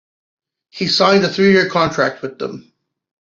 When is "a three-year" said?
1.25-1.69